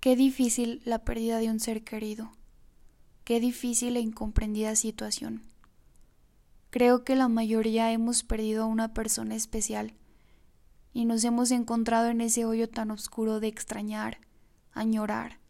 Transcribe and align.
Qué 0.00 0.14
difícil 0.14 0.80
la 0.84 1.00
pérdida 1.00 1.38
de 1.38 1.50
un 1.50 1.58
ser 1.58 1.82
querido. 1.82 2.30
Qué 3.24 3.40
difícil 3.40 3.96
e 3.96 4.00
incomprendida 4.00 4.76
situación. 4.76 5.42
Creo 6.70 7.02
que 7.02 7.16
la 7.16 7.26
mayoría 7.26 7.90
hemos 7.90 8.22
perdido 8.22 8.62
a 8.62 8.66
una 8.66 8.94
persona 8.94 9.34
especial 9.34 9.94
y 10.92 11.04
nos 11.04 11.24
hemos 11.24 11.50
encontrado 11.50 12.10
en 12.10 12.20
ese 12.20 12.44
hoyo 12.44 12.68
tan 12.68 12.92
oscuro 12.92 13.40
de 13.40 13.48
extrañar, 13.48 14.18
añorar, 14.72 15.40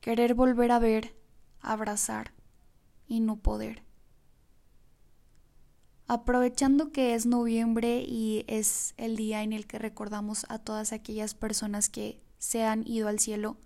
querer 0.00 0.34
volver 0.34 0.72
a 0.72 0.80
ver, 0.80 1.14
abrazar 1.60 2.32
y 3.06 3.20
no 3.20 3.36
poder. 3.36 3.84
Aprovechando 6.08 6.90
que 6.90 7.14
es 7.14 7.26
noviembre 7.26 8.04
y 8.04 8.44
es 8.48 8.94
el 8.96 9.14
día 9.14 9.44
en 9.44 9.52
el 9.52 9.68
que 9.68 9.78
recordamos 9.78 10.46
a 10.48 10.58
todas 10.58 10.92
aquellas 10.92 11.34
personas 11.34 11.88
que 11.88 12.20
se 12.38 12.64
han 12.64 12.84
ido 12.88 13.06
al 13.06 13.20
cielo, 13.20 13.56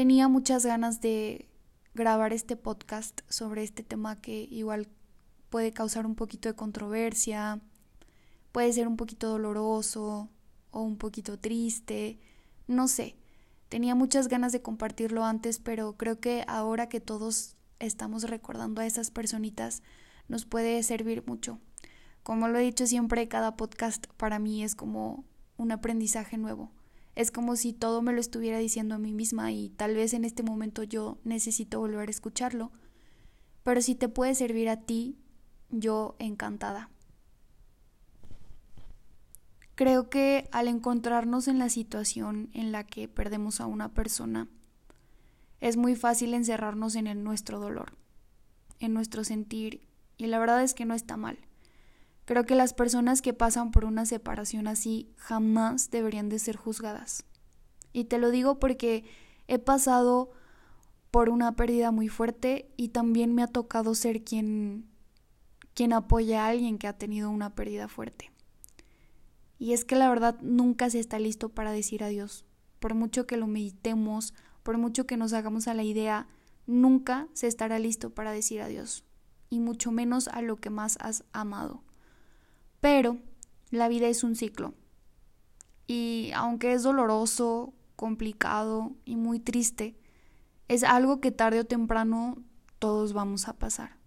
tenía 0.00 0.28
muchas 0.28 0.64
ganas 0.64 1.02
de 1.02 1.46
grabar 1.92 2.32
este 2.32 2.56
podcast 2.56 3.20
sobre 3.28 3.62
este 3.62 3.82
tema 3.82 4.18
que 4.18 4.48
igual 4.50 4.88
puede 5.50 5.72
causar 5.72 6.06
un 6.06 6.14
poquito 6.14 6.48
de 6.48 6.54
controversia, 6.54 7.60
puede 8.50 8.72
ser 8.72 8.88
un 8.88 8.96
poquito 8.96 9.28
doloroso 9.28 10.30
o 10.70 10.80
un 10.80 10.96
poquito 10.96 11.38
triste, 11.38 12.18
no 12.66 12.88
sé. 12.88 13.14
Tenía 13.68 13.94
muchas 13.94 14.28
ganas 14.28 14.52
de 14.52 14.62
compartirlo 14.62 15.22
antes, 15.22 15.58
pero 15.58 15.98
creo 15.98 16.18
que 16.18 16.46
ahora 16.48 16.88
que 16.88 17.00
todos 17.00 17.56
estamos 17.78 18.22
recordando 18.22 18.80
a 18.80 18.86
esas 18.86 19.10
personitas, 19.10 19.82
nos 20.28 20.46
puede 20.46 20.82
servir 20.82 21.26
mucho. 21.26 21.58
Como 22.22 22.48
lo 22.48 22.58
he 22.58 22.62
dicho 22.62 22.86
siempre, 22.86 23.28
cada 23.28 23.54
podcast 23.54 24.06
para 24.16 24.38
mí 24.38 24.64
es 24.64 24.74
como 24.74 25.26
un 25.58 25.72
aprendizaje 25.72 26.38
nuevo. 26.38 26.72
Es 27.20 27.30
como 27.30 27.54
si 27.54 27.74
todo 27.74 28.00
me 28.00 28.14
lo 28.14 28.20
estuviera 28.20 28.56
diciendo 28.56 28.94
a 28.94 28.98
mí 28.98 29.12
misma 29.12 29.52
y 29.52 29.68
tal 29.68 29.94
vez 29.94 30.14
en 30.14 30.24
este 30.24 30.42
momento 30.42 30.84
yo 30.84 31.18
necesito 31.22 31.78
volver 31.78 32.08
a 32.08 32.10
escucharlo. 32.10 32.72
Pero 33.62 33.82
si 33.82 33.94
te 33.94 34.08
puede 34.08 34.34
servir 34.34 34.70
a 34.70 34.80
ti, 34.86 35.18
yo 35.68 36.16
encantada. 36.18 36.88
Creo 39.74 40.08
que 40.08 40.48
al 40.50 40.66
encontrarnos 40.66 41.46
en 41.46 41.58
la 41.58 41.68
situación 41.68 42.48
en 42.54 42.72
la 42.72 42.84
que 42.84 43.06
perdemos 43.06 43.60
a 43.60 43.66
una 43.66 43.92
persona, 43.92 44.48
es 45.60 45.76
muy 45.76 45.96
fácil 45.96 46.32
encerrarnos 46.32 46.94
en 46.94 47.22
nuestro 47.22 47.60
dolor, 47.60 47.98
en 48.78 48.94
nuestro 48.94 49.24
sentir 49.24 49.86
y 50.16 50.28
la 50.28 50.38
verdad 50.38 50.62
es 50.62 50.72
que 50.72 50.86
no 50.86 50.94
está 50.94 51.18
mal. 51.18 51.38
Creo 52.30 52.46
que 52.46 52.54
las 52.54 52.74
personas 52.74 53.22
que 53.22 53.34
pasan 53.34 53.72
por 53.72 53.84
una 53.84 54.06
separación 54.06 54.68
así 54.68 55.10
jamás 55.16 55.90
deberían 55.90 56.28
de 56.28 56.38
ser 56.38 56.54
juzgadas. 56.54 57.24
Y 57.92 58.04
te 58.04 58.18
lo 58.18 58.30
digo 58.30 58.60
porque 58.60 59.02
he 59.48 59.58
pasado 59.58 60.30
por 61.10 61.28
una 61.28 61.56
pérdida 61.56 61.90
muy 61.90 62.06
fuerte 62.06 62.70
y 62.76 62.90
también 62.90 63.34
me 63.34 63.42
ha 63.42 63.48
tocado 63.48 63.96
ser 63.96 64.22
quien 64.22 64.88
quien 65.74 65.92
apoya 65.92 66.44
a 66.44 66.50
alguien 66.50 66.78
que 66.78 66.86
ha 66.86 66.96
tenido 66.96 67.30
una 67.30 67.56
pérdida 67.56 67.88
fuerte. 67.88 68.30
Y 69.58 69.72
es 69.72 69.84
que 69.84 69.96
la 69.96 70.08
verdad 70.08 70.38
nunca 70.40 70.88
se 70.88 71.00
está 71.00 71.18
listo 71.18 71.48
para 71.48 71.72
decir 71.72 72.04
adiós. 72.04 72.44
Por 72.78 72.94
mucho 72.94 73.26
que 73.26 73.38
lo 73.38 73.48
meditemos, 73.48 74.34
por 74.62 74.78
mucho 74.78 75.04
que 75.04 75.16
nos 75.16 75.32
hagamos 75.32 75.66
a 75.66 75.74
la 75.74 75.82
idea, 75.82 76.28
nunca 76.68 77.26
se 77.32 77.48
estará 77.48 77.80
listo 77.80 78.10
para 78.10 78.30
decir 78.30 78.62
adiós 78.62 79.02
y 79.48 79.58
mucho 79.58 79.90
menos 79.90 80.28
a 80.28 80.42
lo 80.42 80.60
que 80.60 80.70
más 80.70 80.96
has 81.00 81.24
amado. 81.32 81.82
Pero 82.80 83.18
la 83.70 83.88
vida 83.88 84.08
es 84.08 84.24
un 84.24 84.36
ciclo. 84.36 84.74
Y 85.86 86.30
aunque 86.34 86.72
es 86.72 86.82
doloroso, 86.82 87.74
complicado 87.96 88.96
y 89.04 89.16
muy 89.16 89.40
triste, 89.40 89.96
es 90.68 90.84
algo 90.84 91.20
que 91.20 91.32
tarde 91.32 91.60
o 91.60 91.64
temprano 91.64 92.42
todos 92.78 93.12
vamos 93.12 93.48
a 93.48 93.58
pasar. 93.58 93.98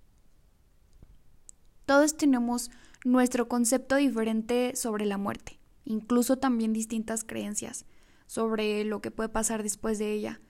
Todos 1.86 2.16
tenemos 2.16 2.72
nuestro 3.04 3.48
concepto 3.48 3.98
diferente 3.98 4.76
sobre 4.76 5.06
la 5.06 5.18
muerte, 5.18 5.60
incluso 5.86 6.38
también 6.38 6.72
distintas 6.74 7.24
creencias 7.24 7.86
sobre 8.28 8.86
lo 8.86 9.02
que 9.02 9.12
puede 9.12 9.30
pasar 9.30 9.62
después 9.62 10.00
de 10.00 10.14
ella. 10.14 10.42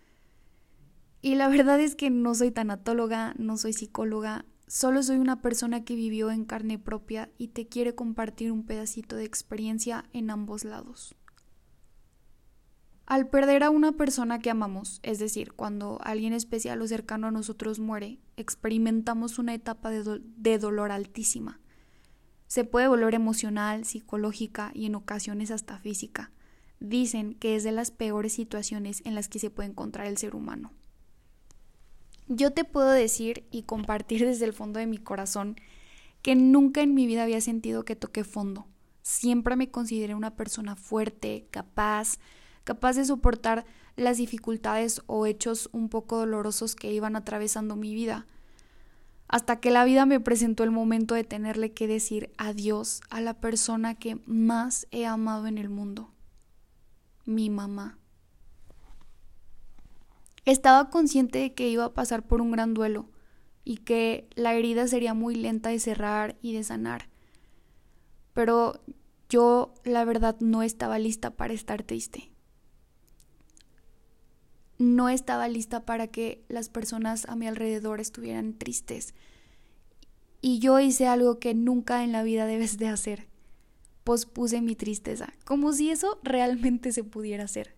Y 1.21 1.35
la 1.35 1.47
verdad 1.47 1.79
es 1.79 1.95
que 1.95 2.09
no 2.09 2.35
soy 2.35 2.51
tanatóloga, 2.51 3.33
no 3.37 3.57
soy 3.57 3.73
psicóloga, 3.73 4.45
Solo 4.67 5.03
soy 5.03 5.17
una 5.17 5.41
persona 5.41 5.83
que 5.83 5.95
vivió 5.95 6.31
en 6.31 6.45
carne 6.45 6.79
propia 6.79 7.29
y 7.37 7.49
te 7.49 7.67
quiere 7.67 7.95
compartir 7.95 8.51
un 8.51 8.65
pedacito 8.65 9.15
de 9.15 9.25
experiencia 9.25 10.05
en 10.13 10.29
ambos 10.29 10.63
lados. 10.63 11.15
Al 13.05 13.27
perder 13.27 13.63
a 13.63 13.69
una 13.69 13.91
persona 13.91 14.39
que 14.39 14.49
amamos, 14.49 14.99
es 15.03 15.19
decir, 15.19 15.51
cuando 15.53 15.99
alguien 16.03 16.31
especial 16.31 16.81
o 16.81 16.87
cercano 16.87 17.27
a 17.27 17.31
nosotros 17.31 17.79
muere, 17.79 18.19
experimentamos 18.37 19.39
una 19.39 19.53
etapa 19.53 19.91
de, 19.91 20.57
dolor 20.57 20.91
altísima. 20.91 21.59
Se 22.47 22.63
puede 22.63 22.87
volver 22.87 23.13
emocional, 23.13 23.83
psicológica 23.83 24.71
y 24.73 24.85
en 24.85 24.95
ocasiones 24.95 25.51
hasta 25.51 25.77
física. 25.79 26.31
Dicen 26.79 27.35
que 27.35 27.55
es 27.55 27.63
de 27.63 27.73
las 27.73 27.91
peores 27.91 28.33
situaciones 28.33 29.01
en 29.05 29.15
las 29.15 29.27
que 29.27 29.39
se 29.39 29.49
puede 29.49 29.69
encontrar 29.69 30.07
el 30.07 30.17
ser 30.17 30.33
humano. 30.33 30.71
Yo 32.35 32.51
te 32.51 32.63
puedo 32.63 32.89
decir 32.89 33.45
y 33.51 33.61
compartir 33.63 34.25
desde 34.25 34.45
el 34.45 34.53
fondo 34.53 34.79
de 34.79 34.87
mi 34.87 34.97
corazón 34.97 35.55
que 36.23 36.33
nunca 36.35 36.81
en 36.81 36.95
mi 36.95 37.05
vida 37.05 37.23
había 37.23 37.41
sentido 37.41 37.85
que 37.85 37.95
toqué 37.95 38.23
fondo. 38.23 38.65
Siempre 39.03 39.55
me 39.55 39.69
consideré 39.69 40.15
una 40.15 40.35
persona 40.35 40.75
fuerte, 40.75 41.45
capaz, 41.51 42.17
capaz 42.63 42.95
de 42.95 43.05
soportar 43.05 43.65
las 43.97 44.17
dificultades 44.17 45.03
o 45.05 45.27
hechos 45.27 45.69
un 45.73 45.89
poco 45.89 46.17
dolorosos 46.17 46.75
que 46.75 46.91
iban 46.91 47.15
atravesando 47.15 47.75
mi 47.75 47.93
vida. 47.93 48.25
Hasta 49.27 49.59
que 49.59 49.69
la 49.69 49.85
vida 49.85 50.07
me 50.07 50.19
presentó 50.19 50.63
el 50.63 50.71
momento 50.71 51.13
de 51.13 51.23
tenerle 51.23 51.71
que 51.73 51.87
decir 51.87 52.31
adiós 52.37 53.01
a 53.11 53.21
la 53.21 53.35
persona 53.35 53.93
que 53.93 54.19
más 54.25 54.87
he 54.89 55.05
amado 55.05 55.45
en 55.45 55.59
el 55.59 55.69
mundo, 55.69 56.09
mi 57.25 57.51
mamá. 57.51 57.99
Estaba 60.45 60.89
consciente 60.89 61.39
de 61.39 61.53
que 61.53 61.69
iba 61.69 61.85
a 61.85 61.93
pasar 61.93 62.25
por 62.27 62.41
un 62.41 62.51
gran 62.51 62.73
duelo 62.73 63.09
y 63.63 63.77
que 63.77 64.27
la 64.35 64.53
herida 64.53 64.87
sería 64.87 65.13
muy 65.13 65.35
lenta 65.35 65.69
de 65.69 65.79
cerrar 65.79 66.37
y 66.41 66.53
de 66.53 66.63
sanar. 66.63 67.07
Pero 68.33 68.81
yo 69.29 69.73
la 69.83 70.03
verdad 70.05 70.35
no 70.41 70.63
estaba 70.63 70.99
lista 70.99 71.31
para 71.31 71.53
estar 71.53 71.83
triste. 71.83 72.31
No 74.77 75.07
estaba 75.07 75.47
lista 75.47 75.85
para 75.85 76.07
que 76.07 76.43
las 76.49 76.67
personas 76.67 77.25
a 77.29 77.35
mi 77.35 77.47
alrededor 77.47 78.01
estuvieran 78.01 78.53
tristes. 78.53 79.13
Y 80.41 80.59
yo 80.59 80.79
hice 80.79 81.07
algo 81.07 81.39
que 81.39 81.53
nunca 81.53 82.03
en 82.03 82.11
la 82.11 82.23
vida 82.23 82.45
debes 82.45 82.77
de 82.77 82.89
hacer. 82.89 83.27
Pospuse 84.03 84.61
mi 84.61 84.75
tristeza, 84.75 85.31
como 85.45 85.71
si 85.71 85.89
eso 85.89 86.19
realmente 86.21 86.91
se 86.91 87.05
pudiera 87.05 87.45
hacer. 87.45 87.75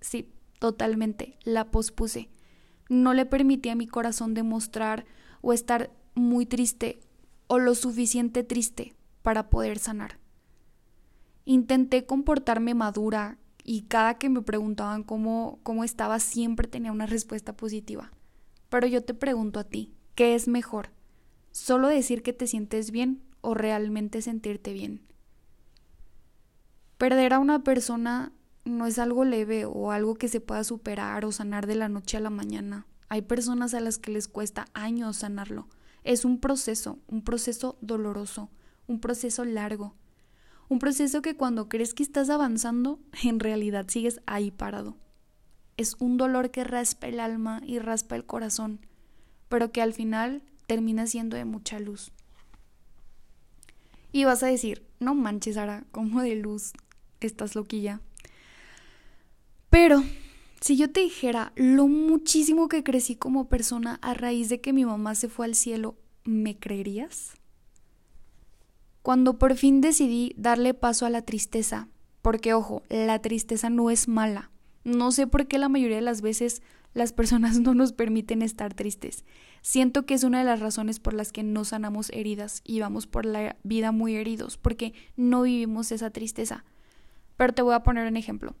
Sí, 0.00 0.32
totalmente, 0.60 1.36
la 1.42 1.72
pospuse. 1.72 2.28
No 2.88 3.14
le 3.14 3.26
permití 3.26 3.70
a 3.70 3.74
mi 3.74 3.88
corazón 3.88 4.34
demostrar 4.34 5.06
o 5.40 5.52
estar 5.52 5.90
muy 6.14 6.46
triste 6.46 7.00
o 7.48 7.58
lo 7.58 7.74
suficiente 7.74 8.44
triste 8.44 8.94
para 9.22 9.50
poder 9.50 9.80
sanar. 9.80 10.20
Intenté 11.44 12.06
comportarme 12.06 12.74
madura 12.74 13.38
y 13.64 13.82
cada 13.82 14.18
que 14.18 14.28
me 14.28 14.42
preguntaban 14.42 15.02
cómo, 15.02 15.58
cómo 15.62 15.82
estaba 15.82 16.20
siempre 16.20 16.68
tenía 16.68 16.92
una 16.92 17.06
respuesta 17.06 17.56
positiva. 17.56 18.12
Pero 18.68 18.86
yo 18.86 19.02
te 19.02 19.14
pregunto 19.14 19.58
a 19.58 19.64
ti, 19.64 19.94
¿qué 20.14 20.34
es 20.34 20.46
mejor? 20.46 20.90
¿Solo 21.50 21.88
decir 21.88 22.22
que 22.22 22.32
te 22.32 22.46
sientes 22.46 22.90
bien 22.90 23.22
o 23.40 23.54
realmente 23.54 24.22
sentirte 24.22 24.72
bien? 24.72 25.02
Perder 26.98 27.32
a 27.32 27.38
una 27.38 27.64
persona 27.64 28.32
no 28.64 28.86
es 28.86 28.98
algo 28.98 29.24
leve 29.24 29.64
o 29.64 29.92
algo 29.92 30.14
que 30.14 30.28
se 30.28 30.40
pueda 30.40 30.64
superar 30.64 31.24
o 31.24 31.32
sanar 31.32 31.66
de 31.66 31.74
la 31.74 31.88
noche 31.88 32.16
a 32.16 32.20
la 32.20 32.30
mañana. 32.30 32.86
Hay 33.08 33.22
personas 33.22 33.74
a 33.74 33.80
las 33.80 33.98
que 33.98 34.12
les 34.12 34.28
cuesta 34.28 34.66
años 34.72 35.18
sanarlo. 35.18 35.68
Es 36.04 36.24
un 36.24 36.38
proceso, 36.38 36.98
un 37.08 37.22
proceso 37.22 37.76
doloroso, 37.80 38.50
un 38.86 39.00
proceso 39.00 39.44
largo. 39.44 39.94
Un 40.68 40.78
proceso 40.78 41.20
que 41.20 41.36
cuando 41.36 41.68
crees 41.68 41.94
que 41.94 42.02
estás 42.02 42.30
avanzando, 42.30 43.00
en 43.24 43.40
realidad 43.40 43.86
sigues 43.88 44.20
ahí 44.26 44.50
parado. 44.50 44.96
Es 45.76 45.96
un 45.98 46.16
dolor 46.16 46.50
que 46.50 46.62
raspa 46.62 47.08
el 47.08 47.20
alma 47.20 47.60
y 47.66 47.78
raspa 47.78 48.14
el 48.14 48.24
corazón, 48.24 48.86
pero 49.48 49.72
que 49.72 49.82
al 49.82 49.94
final 49.94 50.42
termina 50.66 51.06
siendo 51.06 51.36
de 51.36 51.44
mucha 51.44 51.80
luz. 51.80 52.12
Y 54.12 54.24
vas 54.24 54.42
a 54.42 54.46
decir, 54.46 54.86
no 55.00 55.14
manches, 55.14 55.54
Sara, 55.54 55.84
¿cómo 55.90 56.22
de 56.22 56.36
luz 56.36 56.72
estás 57.20 57.54
loquilla? 57.54 58.00
Pero 59.70 60.02
si 60.60 60.76
yo 60.76 60.90
te 60.90 61.00
dijera 61.00 61.52
lo 61.54 61.86
muchísimo 61.86 62.68
que 62.68 62.82
crecí 62.82 63.16
como 63.16 63.48
persona 63.48 63.98
a 64.02 64.14
raíz 64.14 64.48
de 64.48 64.60
que 64.60 64.72
mi 64.72 64.84
mamá 64.84 65.14
se 65.14 65.28
fue 65.28 65.46
al 65.46 65.54
cielo, 65.54 65.96
¿me 66.24 66.58
creerías? 66.58 67.34
Cuando 69.02 69.38
por 69.38 69.56
fin 69.56 69.80
decidí 69.80 70.34
darle 70.36 70.74
paso 70.74 71.06
a 71.06 71.10
la 71.10 71.22
tristeza, 71.22 71.88
porque 72.20 72.52
ojo, 72.52 72.82
la 72.90 73.20
tristeza 73.22 73.70
no 73.70 73.90
es 73.90 74.08
mala, 74.08 74.50
No 74.82 75.12
sé 75.12 75.26
por 75.26 75.46
qué 75.46 75.58
la 75.58 75.68
mayoría 75.68 75.96
de 75.96 76.02
las 76.02 76.20
veces 76.20 76.62
las 76.92 77.12
personas 77.12 77.58
no 77.60 77.74
nos 77.74 77.92
permiten 77.92 78.42
estar 78.42 78.74
tristes. 78.74 79.24
Siento 79.62 80.04
que 80.04 80.14
es 80.14 80.24
una 80.24 80.38
de 80.38 80.44
las 80.44 80.60
razones 80.60 81.00
por 81.00 81.14
las 81.14 81.32
que 81.32 81.42
no 81.42 81.64
sanamos 81.64 82.10
heridas 82.10 82.62
y 82.64 82.80
vamos 82.80 83.06
por 83.06 83.24
la 83.24 83.56
vida 83.62 83.92
muy 83.92 84.16
heridos, 84.16 84.56
porque 84.56 84.94
no 85.16 85.42
vivimos 85.42 85.92
esa 85.92 86.10
tristeza. 86.10 86.64
Pero 87.36 87.52
te 87.52 87.62
voy 87.62 87.74
a 87.74 87.82
poner 87.82 88.06
un 88.08 88.16
ejemplo. 88.16 88.54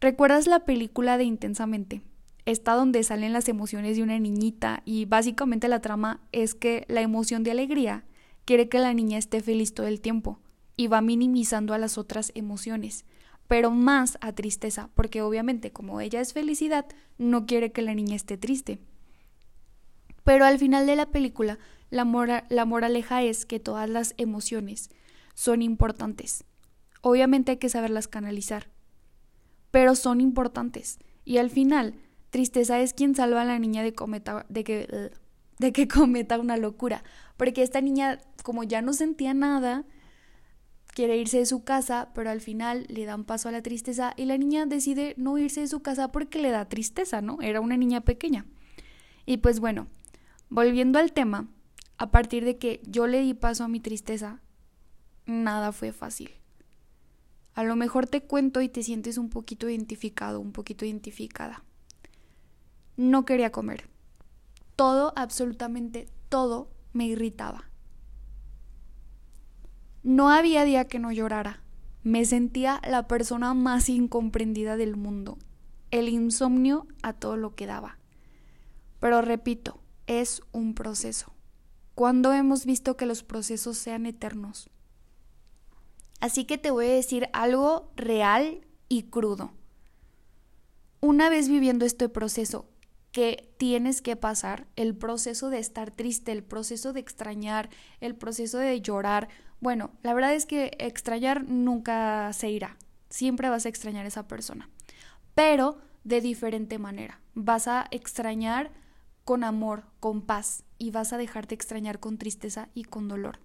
¿Recuerdas 0.00 0.46
la 0.46 0.60
película 0.64 1.16
de 1.18 1.24
Intensamente? 1.24 2.02
Está 2.46 2.74
donde 2.74 3.02
salen 3.04 3.32
las 3.32 3.48
emociones 3.48 3.96
de 3.96 4.02
una 4.02 4.18
niñita 4.18 4.82
y 4.84 5.06
básicamente 5.06 5.66
la 5.68 5.80
trama 5.80 6.20
es 6.32 6.54
que 6.54 6.84
la 6.88 7.00
emoción 7.00 7.42
de 7.42 7.52
alegría 7.52 8.04
quiere 8.44 8.68
que 8.68 8.78
la 8.78 8.92
niña 8.92 9.16
esté 9.16 9.40
feliz 9.40 9.72
todo 9.72 9.86
el 9.86 10.02
tiempo 10.02 10.40
y 10.76 10.88
va 10.88 11.00
minimizando 11.00 11.72
a 11.72 11.78
las 11.78 11.96
otras 11.96 12.32
emociones, 12.34 13.06
pero 13.48 13.70
más 13.70 14.18
a 14.20 14.32
tristeza, 14.32 14.90
porque 14.94 15.22
obviamente 15.22 15.72
como 15.72 16.00
ella 16.00 16.20
es 16.20 16.34
felicidad, 16.34 16.84
no 17.16 17.46
quiere 17.46 17.72
que 17.72 17.80
la 17.80 17.94
niña 17.94 18.16
esté 18.16 18.36
triste. 18.36 18.80
Pero 20.24 20.44
al 20.44 20.58
final 20.58 20.86
de 20.86 20.96
la 20.96 21.06
película, 21.06 21.58
la, 21.90 22.44
la 22.50 22.64
moraleja 22.64 23.22
es 23.22 23.46
que 23.46 23.60
todas 23.60 23.88
las 23.88 24.14
emociones 24.16 24.90
son 25.34 25.62
importantes. 25.62 26.44
Obviamente 27.02 27.52
hay 27.52 27.56
que 27.58 27.68
saberlas 27.68 28.08
canalizar, 28.08 28.68
pero 29.74 29.96
son 29.96 30.20
importantes. 30.20 31.00
Y 31.24 31.38
al 31.38 31.50
final, 31.50 31.96
tristeza 32.30 32.78
es 32.78 32.94
quien 32.94 33.16
salva 33.16 33.42
a 33.42 33.44
la 33.44 33.58
niña 33.58 33.82
de, 33.82 33.92
cometa, 33.92 34.46
de, 34.48 34.62
que, 34.62 35.10
de 35.58 35.72
que 35.72 35.88
cometa 35.88 36.38
una 36.38 36.56
locura. 36.56 37.02
Porque 37.36 37.64
esta 37.64 37.80
niña, 37.80 38.20
como 38.44 38.62
ya 38.62 38.82
no 38.82 38.92
sentía 38.92 39.34
nada, 39.34 39.84
quiere 40.86 41.16
irse 41.16 41.38
de 41.38 41.46
su 41.46 41.64
casa, 41.64 42.10
pero 42.14 42.30
al 42.30 42.40
final 42.40 42.86
le 42.88 43.04
dan 43.04 43.24
paso 43.24 43.48
a 43.48 43.50
la 43.50 43.62
tristeza 43.62 44.14
y 44.16 44.26
la 44.26 44.38
niña 44.38 44.64
decide 44.66 45.14
no 45.16 45.38
irse 45.38 45.62
de 45.62 45.66
su 45.66 45.80
casa 45.80 46.12
porque 46.12 46.38
le 46.38 46.52
da 46.52 46.68
tristeza, 46.68 47.20
¿no? 47.20 47.38
Era 47.42 47.60
una 47.60 47.76
niña 47.76 48.02
pequeña. 48.02 48.46
Y 49.26 49.38
pues 49.38 49.58
bueno, 49.58 49.88
volviendo 50.50 51.00
al 51.00 51.12
tema, 51.12 51.48
a 51.98 52.12
partir 52.12 52.44
de 52.44 52.58
que 52.58 52.80
yo 52.86 53.08
le 53.08 53.22
di 53.22 53.34
paso 53.34 53.64
a 53.64 53.68
mi 53.68 53.80
tristeza, 53.80 54.40
nada 55.26 55.72
fue 55.72 55.90
fácil. 55.90 56.30
A 57.54 57.62
lo 57.62 57.76
mejor 57.76 58.06
te 58.06 58.22
cuento 58.22 58.60
y 58.60 58.68
te 58.68 58.82
sientes 58.82 59.16
un 59.16 59.30
poquito 59.30 59.68
identificado, 59.68 60.40
un 60.40 60.52
poquito 60.52 60.84
identificada. 60.84 61.64
No 62.96 63.24
quería 63.24 63.52
comer. 63.52 63.88
Todo, 64.76 65.12
absolutamente 65.16 66.06
todo, 66.28 66.68
me 66.92 67.06
irritaba. 67.06 67.70
No 70.02 70.30
había 70.30 70.64
día 70.64 70.86
que 70.86 70.98
no 70.98 71.12
llorara. 71.12 71.62
Me 72.02 72.24
sentía 72.24 72.80
la 72.86 73.06
persona 73.06 73.54
más 73.54 73.88
incomprendida 73.88 74.76
del 74.76 74.96
mundo. 74.96 75.38
El 75.90 76.08
insomnio 76.08 76.86
a 77.02 77.12
todo 77.12 77.36
lo 77.36 77.54
que 77.54 77.66
daba. 77.66 77.98
Pero 79.00 79.22
repito, 79.22 79.80
es 80.06 80.42
un 80.52 80.74
proceso. 80.74 81.32
¿Cuándo 81.94 82.32
hemos 82.32 82.66
visto 82.66 82.96
que 82.96 83.06
los 83.06 83.22
procesos 83.22 83.78
sean 83.78 84.06
eternos? 84.06 84.68
Así 86.24 86.46
que 86.46 86.56
te 86.56 86.70
voy 86.70 86.86
a 86.86 86.94
decir 86.94 87.28
algo 87.34 87.92
real 87.96 88.66
y 88.88 89.02
crudo. 89.10 89.52
Una 91.02 91.28
vez 91.28 91.50
viviendo 91.50 91.84
este 91.84 92.08
proceso 92.08 92.64
que 93.12 93.52
tienes 93.58 94.00
que 94.00 94.16
pasar, 94.16 94.66
el 94.74 94.96
proceso 94.96 95.50
de 95.50 95.58
estar 95.58 95.90
triste, 95.90 96.32
el 96.32 96.42
proceso 96.42 96.94
de 96.94 97.00
extrañar, 97.00 97.68
el 98.00 98.16
proceso 98.16 98.56
de 98.56 98.80
llorar, 98.80 99.28
bueno, 99.60 99.90
la 100.02 100.14
verdad 100.14 100.32
es 100.32 100.46
que 100.46 100.70
extrañar 100.78 101.44
nunca 101.46 102.32
se 102.32 102.48
irá. 102.48 102.78
Siempre 103.10 103.50
vas 103.50 103.66
a 103.66 103.68
extrañar 103.68 104.06
a 104.06 104.08
esa 104.08 104.26
persona. 104.26 104.70
Pero 105.34 105.76
de 106.04 106.22
diferente 106.22 106.78
manera. 106.78 107.20
Vas 107.34 107.68
a 107.68 107.86
extrañar 107.90 108.70
con 109.26 109.44
amor, 109.44 109.84
con 110.00 110.22
paz, 110.22 110.64
y 110.78 110.90
vas 110.90 111.12
a 111.12 111.18
dejarte 111.18 111.54
extrañar 111.54 112.00
con 112.00 112.16
tristeza 112.16 112.70
y 112.72 112.84
con 112.84 113.08
dolor. 113.08 113.43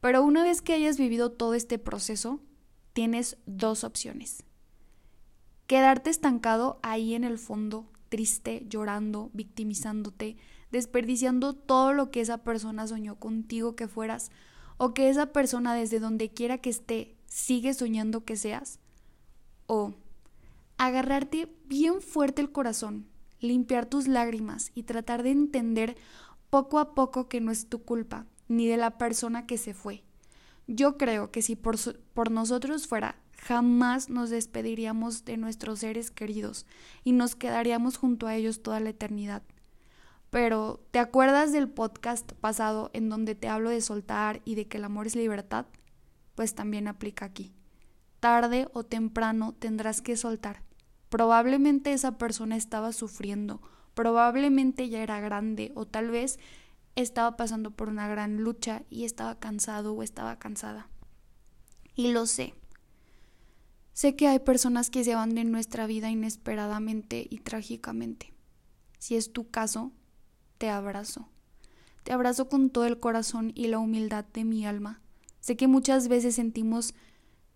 Pero 0.00 0.22
una 0.22 0.42
vez 0.42 0.62
que 0.62 0.74
hayas 0.74 0.98
vivido 0.98 1.30
todo 1.30 1.54
este 1.54 1.78
proceso, 1.78 2.40
tienes 2.92 3.36
dos 3.46 3.84
opciones. 3.84 4.44
Quedarte 5.66 6.10
estancado 6.10 6.80
ahí 6.82 7.14
en 7.14 7.24
el 7.24 7.38
fondo, 7.38 7.86
triste, 8.08 8.66
llorando, 8.68 9.30
victimizándote, 9.32 10.36
desperdiciando 10.70 11.54
todo 11.54 11.92
lo 11.92 12.10
que 12.10 12.20
esa 12.20 12.38
persona 12.38 12.86
soñó 12.86 13.16
contigo 13.16 13.76
que 13.76 13.88
fueras, 13.88 14.30
o 14.78 14.94
que 14.94 15.10
esa 15.10 15.26
persona 15.26 15.74
desde 15.74 16.00
donde 16.00 16.30
quiera 16.30 16.58
que 16.58 16.70
esté 16.70 17.16
sigue 17.26 17.74
soñando 17.74 18.24
que 18.24 18.36
seas. 18.36 18.78
O 19.66 19.94
agarrarte 20.78 21.54
bien 21.66 22.00
fuerte 22.00 22.40
el 22.42 22.50
corazón, 22.50 23.06
limpiar 23.40 23.86
tus 23.86 24.08
lágrimas 24.08 24.72
y 24.74 24.84
tratar 24.84 25.22
de 25.22 25.30
entender 25.30 25.96
poco 26.48 26.78
a 26.78 26.94
poco 26.94 27.28
que 27.28 27.40
no 27.40 27.52
es 27.52 27.68
tu 27.68 27.82
culpa, 27.82 28.26
ni 28.50 28.66
de 28.66 28.76
la 28.76 28.98
persona 28.98 29.46
que 29.46 29.56
se 29.56 29.74
fue. 29.74 30.02
Yo 30.66 30.98
creo 30.98 31.30
que 31.30 31.40
si 31.40 31.54
por, 31.54 32.30
nosotros 32.30 32.88
fuera, 32.88 33.16
jamás 33.38 34.10
nos 34.10 34.28
despediríamos 34.28 35.24
de 35.24 35.36
nuestros 35.36 35.78
seres 35.78 36.10
queridos 36.10 36.66
y 37.04 37.12
nos 37.12 37.36
quedaríamos 37.36 37.96
junto 37.96 38.26
a 38.26 38.34
ellos 38.34 38.60
toda 38.62 38.80
la 38.80 38.90
eternidad. 38.90 39.44
Pero, 40.30 40.84
¿te 40.90 40.98
acuerdas 40.98 41.52
del 41.52 41.68
podcast 41.68 42.32
pasado 42.32 42.90
en 42.92 43.08
donde 43.08 43.36
te 43.36 43.48
hablo 43.48 43.70
de 43.70 43.80
soltar 43.80 44.42
y 44.44 44.56
de 44.56 44.66
que 44.66 44.78
el 44.78 44.84
amor 44.84 45.06
es 45.06 45.14
libertad? 45.14 45.66
Pues 46.34 46.56
también 46.56 46.88
aplica 46.88 47.26
aquí. 47.26 47.52
Tarde 48.18 48.68
o 48.72 48.82
temprano 48.82 49.54
tendrás 49.58 50.02
que 50.02 50.16
soltar. 50.16 50.62
Probablemente 51.08 51.92
esa 51.92 52.18
persona 52.18 52.56
estaba 52.56 52.92
sufriendo, 52.92 53.62
probablemente 53.94 54.88
ya 54.88 55.02
era 55.02 55.20
grande 55.20 55.70
o 55.76 55.86
tal 55.86 56.10
vez 56.10 56.38
estaba 57.00 57.36
pasando 57.36 57.70
por 57.70 57.88
una 57.88 58.08
gran 58.08 58.38
lucha 58.38 58.82
y 58.90 59.04
estaba 59.04 59.38
cansado 59.38 59.94
o 59.94 60.02
estaba 60.02 60.38
cansada. 60.38 60.88
Y 61.94 62.12
lo 62.12 62.26
sé. 62.26 62.54
Sé 63.92 64.16
que 64.16 64.28
hay 64.28 64.38
personas 64.38 64.90
que 64.90 65.04
se 65.04 65.14
van 65.14 65.34
de 65.34 65.44
nuestra 65.44 65.86
vida 65.86 66.10
inesperadamente 66.10 67.26
y 67.28 67.40
trágicamente. 67.40 68.32
Si 68.98 69.16
es 69.16 69.32
tu 69.32 69.50
caso, 69.50 69.92
te 70.58 70.70
abrazo. 70.70 71.28
Te 72.04 72.12
abrazo 72.12 72.48
con 72.48 72.70
todo 72.70 72.86
el 72.86 72.98
corazón 72.98 73.52
y 73.54 73.68
la 73.68 73.78
humildad 73.78 74.24
de 74.32 74.44
mi 74.44 74.66
alma. 74.66 75.00
Sé 75.40 75.56
que 75.56 75.68
muchas 75.68 76.08
veces 76.08 76.34
sentimos 76.34 76.94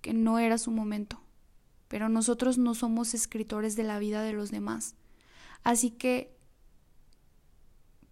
que 0.01 0.15
no 0.15 0.39
era 0.39 0.59
su 0.59 0.71
momento, 0.71 1.21
pero 1.89 2.09
nosotros 2.09 2.59
no 2.59 2.75
somos 2.75 3.15
escritores 3.15 3.77
de 3.77 3.85
la 3.85 3.99
vida 3.99 4.23
de 4.23 4.33
los 4.33 4.51
demás. 4.51 4.97
Así 5.63 5.91
que, 5.91 6.37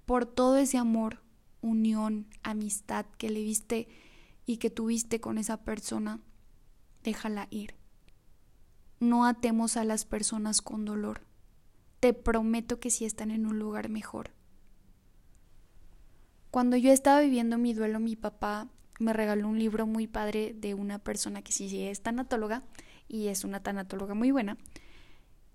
por 0.06 0.26
todo 0.26 0.56
ese 0.56 0.78
amor, 0.78 1.21
unión, 1.62 2.26
amistad 2.42 3.06
que 3.16 3.30
le 3.30 3.42
viste 3.42 3.88
y 4.44 4.58
que 4.58 4.68
tuviste 4.68 5.20
con 5.20 5.38
esa 5.38 5.64
persona, 5.64 6.20
déjala 7.02 7.48
ir. 7.50 7.74
No 9.00 9.24
atemos 9.24 9.76
a 9.76 9.84
las 9.84 10.04
personas 10.04 10.60
con 10.60 10.84
dolor. 10.84 11.22
Te 12.00 12.12
prometo 12.12 12.78
que 12.78 12.90
si 12.90 13.04
están 13.04 13.30
en 13.30 13.46
un 13.46 13.58
lugar 13.58 13.88
mejor. 13.88 14.32
Cuando 16.50 16.76
yo 16.76 16.92
estaba 16.92 17.20
viviendo 17.20 17.56
mi 17.56 17.72
duelo, 17.72 17.98
mi 17.98 18.14
papá 18.14 18.68
me 18.98 19.12
regaló 19.12 19.48
un 19.48 19.58
libro 19.58 19.86
muy 19.86 20.06
padre 20.06 20.54
de 20.54 20.74
una 20.74 20.98
persona 20.98 21.42
que 21.42 21.52
sí, 21.52 21.68
sí 21.68 21.82
es 21.84 22.02
tanatóloga 22.02 22.62
y 23.08 23.28
es 23.28 23.44
una 23.44 23.62
tanatóloga 23.62 24.14
muy 24.14 24.30
buena. 24.30 24.58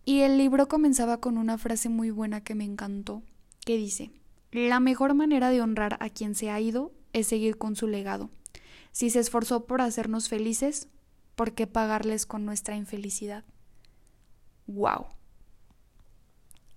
Y 0.05 0.21
el 0.21 0.37
libro 0.37 0.67
comenzaba 0.67 1.19
con 1.19 1.37
una 1.37 1.57
frase 1.57 1.89
muy 1.89 2.11
buena 2.11 2.41
que 2.41 2.55
me 2.55 2.63
encantó, 2.63 3.23
que 3.65 3.77
dice, 3.77 4.11
la 4.51 4.79
mejor 4.79 5.13
manera 5.13 5.49
de 5.49 5.61
honrar 5.61 5.97
a 5.99 6.09
quien 6.09 6.35
se 6.35 6.49
ha 6.49 6.59
ido 6.59 6.93
es 7.13 7.27
seguir 7.27 7.57
con 7.57 7.75
su 7.75 7.87
legado. 7.87 8.29
Si 8.91 9.09
se 9.09 9.19
esforzó 9.19 9.65
por 9.65 9.81
hacernos 9.81 10.29
felices, 10.29 10.87
¿por 11.35 11.53
qué 11.53 11.67
pagarles 11.67 12.25
con 12.25 12.45
nuestra 12.45 12.75
infelicidad? 12.75 13.43
¡Wow! 14.67 15.07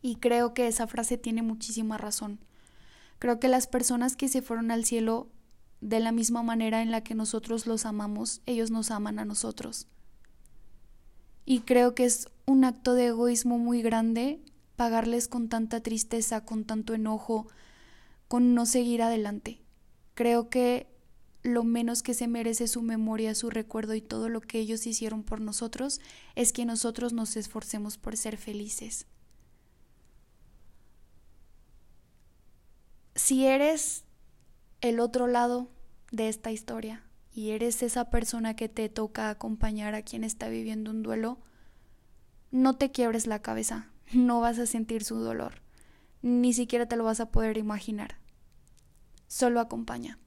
Y 0.02 0.16
creo 0.16 0.54
que 0.54 0.66
esa 0.66 0.86
frase 0.86 1.18
tiene 1.18 1.42
muchísima 1.42 1.98
razón. 1.98 2.40
Creo 3.18 3.38
que 3.38 3.48
las 3.48 3.66
personas 3.66 4.16
que 4.16 4.28
se 4.28 4.42
fueron 4.42 4.70
al 4.70 4.84
cielo 4.84 5.28
de 5.80 6.00
la 6.00 6.12
misma 6.12 6.42
manera 6.42 6.82
en 6.82 6.90
la 6.90 7.02
que 7.02 7.14
nosotros 7.14 7.66
los 7.66 7.86
amamos, 7.86 8.42
ellos 8.46 8.70
nos 8.70 8.90
aman 8.90 9.18
a 9.18 9.24
nosotros. 9.24 9.86
Y 11.44 11.60
creo 11.60 11.94
que 11.94 12.04
es 12.04 12.28
un 12.46 12.64
acto 12.64 12.94
de 12.94 13.08
egoísmo 13.08 13.58
muy 13.58 13.82
grande 13.82 14.40
pagarles 14.80 15.28
con 15.28 15.50
tanta 15.50 15.82
tristeza, 15.82 16.46
con 16.46 16.64
tanto 16.64 16.94
enojo, 16.94 17.46
con 18.28 18.54
no 18.54 18.64
seguir 18.64 19.02
adelante. 19.02 19.60
Creo 20.14 20.48
que 20.48 20.86
lo 21.42 21.64
menos 21.64 22.02
que 22.02 22.14
se 22.14 22.28
merece 22.28 22.66
su 22.66 22.80
memoria, 22.80 23.34
su 23.34 23.50
recuerdo 23.50 23.94
y 23.94 24.00
todo 24.00 24.30
lo 24.30 24.40
que 24.40 24.58
ellos 24.58 24.86
hicieron 24.86 25.22
por 25.22 25.42
nosotros 25.42 26.00
es 26.34 26.54
que 26.54 26.64
nosotros 26.64 27.12
nos 27.12 27.36
esforcemos 27.36 27.98
por 27.98 28.16
ser 28.16 28.38
felices. 28.38 29.06
si 33.14 33.44
eres 33.44 34.04
el 34.80 34.98
otro 34.98 35.26
lado 35.26 35.68
de 36.10 36.30
esta 36.30 36.52
historia 36.52 37.04
y 37.34 37.50
eres 37.50 37.82
esa 37.82 38.08
persona 38.08 38.56
que 38.56 38.70
te 38.70 38.88
toca 38.88 39.28
acompañar 39.28 39.94
a 39.94 40.00
quien 40.00 40.24
está 40.24 40.48
viviendo 40.48 40.90
un 40.90 41.02
duelo, 41.02 41.38
no 42.50 42.76
te 42.76 42.90
quiebres 42.90 43.26
la 43.26 43.42
cabeza, 43.42 43.90
no 44.12 44.40
vas 44.40 44.58
a 44.58 44.66
sentir 44.66 45.04
su 45.04 45.16
dolor, 45.16 45.62
ni 46.22 46.52
siquiera 46.52 46.86
te 46.86 46.96
lo 46.96 47.04
vas 47.04 47.20
a 47.20 47.30
poder 47.30 47.56
imaginar. 47.56 48.18
Solo 49.26 49.60
acompaña. 49.60 50.18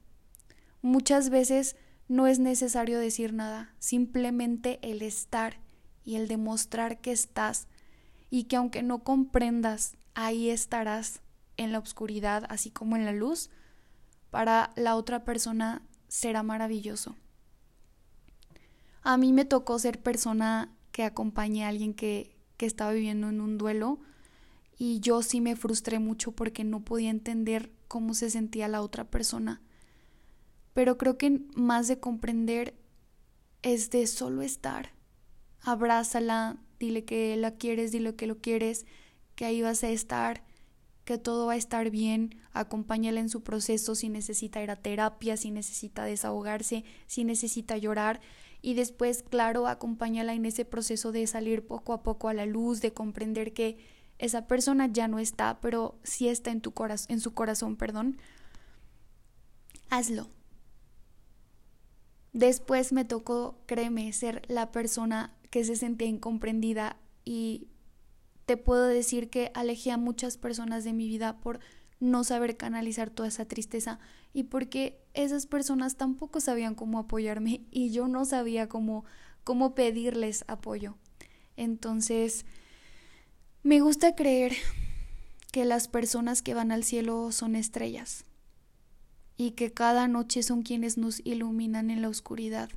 Muchas 0.82 1.30
veces 1.30 1.76
no 2.08 2.26
es 2.26 2.38
necesario 2.38 2.98
decir 2.98 3.32
nada, 3.32 3.74
simplemente 3.78 4.78
el 4.82 5.02
estar 5.02 5.58
y 6.04 6.16
el 6.16 6.28
demostrar 6.28 7.00
que 7.00 7.12
estás 7.12 7.68
y 8.30 8.44
que 8.44 8.56
aunque 8.56 8.82
no 8.82 9.04
comprendas, 9.04 9.96
ahí 10.14 10.50
estarás 10.50 11.20
en 11.56 11.72
la 11.72 11.78
oscuridad 11.78 12.44
así 12.48 12.70
como 12.70 12.96
en 12.96 13.04
la 13.04 13.12
luz, 13.12 13.50
para 14.30 14.72
la 14.76 14.96
otra 14.96 15.24
persona 15.24 15.82
será 16.08 16.42
maravilloso. 16.42 17.16
A 19.02 19.16
mí 19.16 19.32
me 19.32 19.44
tocó 19.44 19.78
ser 19.78 20.02
persona 20.02 20.74
que 20.90 21.04
acompañe 21.04 21.64
a 21.64 21.68
alguien 21.68 21.94
que, 21.94 22.33
que 22.56 22.66
estaba 22.66 22.92
viviendo 22.92 23.28
en 23.28 23.40
un 23.40 23.58
duelo 23.58 23.98
y 24.76 25.00
yo 25.00 25.22
sí 25.22 25.40
me 25.40 25.56
frustré 25.56 25.98
mucho 25.98 26.32
porque 26.32 26.64
no 26.64 26.84
podía 26.84 27.10
entender 27.10 27.70
cómo 27.88 28.14
se 28.14 28.30
sentía 28.30 28.68
la 28.68 28.82
otra 28.82 29.04
persona. 29.04 29.62
Pero 30.72 30.98
creo 30.98 31.16
que 31.16 31.40
más 31.54 31.86
de 31.86 32.00
comprender 32.00 32.74
es 33.62 33.90
de 33.90 34.06
solo 34.06 34.42
estar. 34.42 34.92
Abrázala, 35.60 36.58
dile 36.78 37.04
que 37.04 37.36
la 37.36 37.52
quieres, 37.52 37.92
dile 37.92 38.14
que 38.16 38.26
lo 38.26 38.38
quieres, 38.38 38.84
que 39.36 39.44
ahí 39.44 39.62
vas 39.62 39.84
a 39.84 39.90
estar, 39.90 40.44
que 41.04 41.18
todo 41.18 41.46
va 41.46 41.54
a 41.54 41.56
estar 41.56 41.90
bien, 41.90 42.40
acompáñala 42.52 43.20
en 43.20 43.28
su 43.28 43.42
proceso 43.42 43.94
si 43.94 44.08
necesita 44.08 44.62
ir 44.62 44.70
a 44.70 44.76
terapia, 44.76 45.36
si 45.36 45.50
necesita 45.50 46.04
desahogarse, 46.04 46.84
si 47.06 47.24
necesita 47.24 47.76
llorar 47.76 48.20
y 48.64 48.72
después, 48.72 49.22
claro, 49.22 49.68
acompáñala 49.68 50.32
en 50.32 50.46
ese 50.46 50.64
proceso 50.64 51.12
de 51.12 51.26
salir 51.26 51.66
poco 51.66 51.92
a 51.92 52.02
poco 52.02 52.30
a 52.30 52.34
la 52.34 52.46
luz, 52.46 52.80
de 52.80 52.94
comprender 52.94 53.52
que 53.52 53.76
esa 54.18 54.46
persona 54.46 54.86
ya 54.90 55.06
no 55.06 55.18
está, 55.18 55.60
pero 55.60 55.98
sí 56.02 56.28
está 56.28 56.50
en 56.50 56.62
tu 56.62 56.72
corazón, 56.72 57.08
en 57.10 57.20
su 57.20 57.34
corazón, 57.34 57.76
perdón. 57.76 58.16
Hazlo. 59.90 60.30
Después 62.32 62.94
me 62.94 63.04
tocó, 63.04 63.58
créeme, 63.66 64.10
ser 64.14 64.40
la 64.48 64.72
persona 64.72 65.36
que 65.50 65.62
se 65.64 65.76
sentía 65.76 66.08
incomprendida 66.08 66.96
y 67.22 67.68
te 68.46 68.56
puedo 68.56 68.86
decir 68.86 69.28
que 69.28 69.50
alejé 69.52 69.90
a 69.90 69.98
muchas 69.98 70.38
personas 70.38 70.84
de 70.84 70.94
mi 70.94 71.06
vida 71.06 71.36
por 71.36 71.60
no 72.00 72.24
saber 72.24 72.56
canalizar 72.56 73.10
toda 73.10 73.28
esa 73.28 73.44
tristeza 73.44 73.98
y 74.32 74.44
porque 74.44 75.00
esas 75.14 75.46
personas 75.46 75.96
tampoco 75.96 76.40
sabían 76.40 76.74
cómo 76.74 76.98
apoyarme 76.98 77.62
y 77.70 77.90
yo 77.90 78.08
no 78.08 78.24
sabía 78.24 78.68
cómo 78.68 79.04
cómo 79.44 79.74
pedirles 79.74 80.44
apoyo. 80.48 80.96
Entonces, 81.56 82.44
me 83.62 83.80
gusta 83.80 84.16
creer 84.16 84.54
que 85.52 85.64
las 85.64 85.86
personas 85.86 86.42
que 86.42 86.54
van 86.54 86.72
al 86.72 86.82
cielo 86.82 87.30
son 87.30 87.54
estrellas 87.54 88.24
y 89.36 89.52
que 89.52 89.72
cada 89.72 90.08
noche 90.08 90.42
son 90.42 90.62
quienes 90.62 90.98
nos 90.98 91.20
iluminan 91.24 91.90
en 91.90 92.02
la 92.02 92.08
oscuridad. 92.08 92.70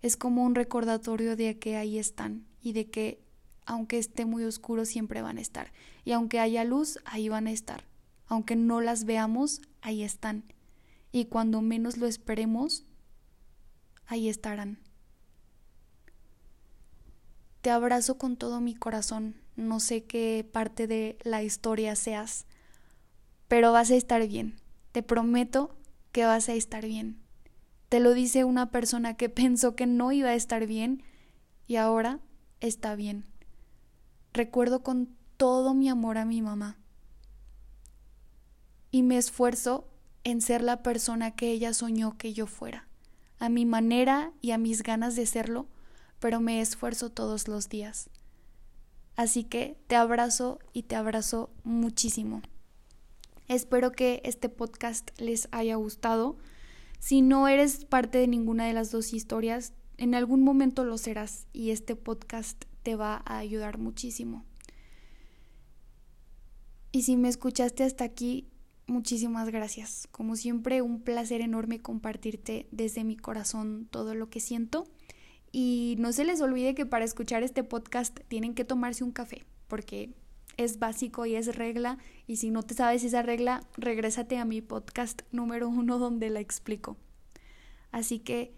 Es 0.00 0.16
como 0.16 0.44
un 0.44 0.54
recordatorio 0.54 1.34
de 1.34 1.58
que 1.58 1.76
ahí 1.76 1.98
están 1.98 2.46
y 2.62 2.72
de 2.72 2.88
que 2.88 3.20
aunque 3.66 3.98
esté 3.98 4.24
muy 4.24 4.44
oscuro, 4.44 4.86
siempre 4.86 5.20
van 5.20 5.36
a 5.36 5.42
estar. 5.42 5.72
Y 6.04 6.12
aunque 6.12 6.40
haya 6.40 6.64
luz, 6.64 7.00
ahí 7.04 7.28
van 7.28 7.48
a 7.48 7.52
estar. 7.52 7.84
Aunque 8.28 8.56
no 8.56 8.80
las 8.80 9.04
veamos, 9.04 9.62
ahí 9.80 10.02
están. 10.02 10.44
Y 11.10 11.24
cuando 11.24 11.62
menos 11.62 11.96
lo 11.96 12.06
esperemos, 12.06 12.84
ahí 14.06 14.28
estarán. 14.28 14.78
Te 17.62 17.70
abrazo 17.70 18.18
con 18.18 18.36
todo 18.36 18.60
mi 18.60 18.74
corazón. 18.74 19.34
No 19.56 19.80
sé 19.80 20.04
qué 20.04 20.48
parte 20.50 20.86
de 20.86 21.18
la 21.24 21.42
historia 21.42 21.96
seas, 21.96 22.46
pero 23.48 23.72
vas 23.72 23.90
a 23.90 23.96
estar 23.96 24.26
bien. 24.28 24.56
Te 24.92 25.02
prometo 25.02 25.74
que 26.12 26.24
vas 26.24 26.48
a 26.48 26.54
estar 26.54 26.86
bien. 26.86 27.20
Te 27.88 28.00
lo 28.00 28.14
dice 28.14 28.44
una 28.44 28.70
persona 28.70 29.16
que 29.16 29.28
pensó 29.28 29.74
que 29.74 29.86
no 29.86 30.12
iba 30.12 30.30
a 30.30 30.34
estar 30.34 30.66
bien 30.66 31.02
y 31.66 31.76
ahora 31.76 32.20
está 32.60 32.94
bien. 32.94 33.26
Recuerdo 34.32 34.82
con 34.82 35.16
todo 35.36 35.74
mi 35.74 35.88
amor 35.88 36.18
a 36.18 36.24
mi 36.24 36.42
mamá. 36.42 36.78
Y 38.98 39.04
me 39.04 39.16
esfuerzo 39.16 39.86
en 40.24 40.40
ser 40.40 40.60
la 40.60 40.82
persona 40.82 41.30
que 41.36 41.52
ella 41.52 41.72
soñó 41.72 42.18
que 42.18 42.32
yo 42.32 42.48
fuera, 42.48 42.88
a 43.38 43.48
mi 43.48 43.64
manera 43.64 44.32
y 44.40 44.50
a 44.50 44.58
mis 44.58 44.82
ganas 44.82 45.14
de 45.14 45.24
serlo, 45.24 45.68
pero 46.18 46.40
me 46.40 46.60
esfuerzo 46.60 47.08
todos 47.08 47.46
los 47.46 47.68
días. 47.68 48.10
Así 49.14 49.44
que 49.44 49.78
te 49.86 49.94
abrazo 49.94 50.58
y 50.72 50.82
te 50.82 50.96
abrazo 50.96 51.48
muchísimo. 51.62 52.42
Espero 53.46 53.92
que 53.92 54.20
este 54.24 54.48
podcast 54.48 55.12
les 55.20 55.46
haya 55.52 55.76
gustado. 55.76 56.36
Si 56.98 57.22
no 57.22 57.46
eres 57.46 57.84
parte 57.84 58.18
de 58.18 58.26
ninguna 58.26 58.66
de 58.66 58.72
las 58.72 58.90
dos 58.90 59.12
historias, 59.12 59.74
en 59.96 60.16
algún 60.16 60.42
momento 60.42 60.84
lo 60.84 60.98
serás 60.98 61.46
y 61.52 61.70
este 61.70 61.94
podcast 61.94 62.64
te 62.82 62.96
va 62.96 63.22
a 63.26 63.38
ayudar 63.38 63.78
muchísimo. 63.78 64.44
Y 66.90 67.02
si 67.02 67.16
me 67.16 67.28
escuchaste 67.28 67.84
hasta 67.84 68.02
aquí, 68.02 68.48
muchísimas 68.88 69.48
gracias. 69.50 70.08
Como 70.10 70.34
siempre, 70.34 70.82
un 70.82 71.02
placer 71.02 71.40
enorme 71.40 71.80
compartirte 71.80 72.66
desde 72.72 73.04
mi 73.04 73.16
corazón 73.16 73.86
todo 73.90 74.14
lo 74.14 74.28
que 74.30 74.40
siento. 74.40 74.84
Y 75.52 75.96
no 75.98 76.12
se 76.12 76.24
les 76.24 76.40
olvide 76.40 76.74
que 76.74 76.86
para 76.86 77.04
escuchar 77.04 77.42
este 77.42 77.64
podcast 77.64 78.18
tienen 78.28 78.54
que 78.54 78.64
tomarse 78.64 79.04
un 79.04 79.12
café, 79.12 79.44
porque 79.66 80.14
es 80.56 80.78
básico 80.78 81.24
y 81.24 81.36
es 81.36 81.54
regla. 81.54 81.98
Y 82.26 82.36
si 82.36 82.50
no 82.50 82.62
te 82.62 82.74
sabes 82.74 83.04
esa 83.04 83.22
regla, 83.22 83.62
regrésate 83.76 84.38
a 84.38 84.44
mi 84.44 84.60
podcast 84.60 85.22
número 85.30 85.68
uno 85.68 85.98
donde 85.98 86.30
la 86.30 86.40
explico. 86.40 86.96
Así 87.92 88.18
que 88.18 88.52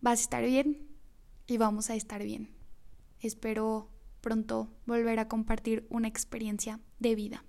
vas 0.00 0.18
a 0.18 0.22
estar 0.22 0.44
bien 0.44 0.86
y 1.46 1.56
vamos 1.56 1.90
a 1.90 1.94
estar 1.94 2.22
bien. 2.22 2.50
Espero 3.20 3.88
pronto 4.20 4.70
volver 4.86 5.18
a 5.18 5.28
compartir 5.28 5.86
una 5.88 6.08
experiencia 6.08 6.80
de 6.98 7.14
vida. 7.14 7.44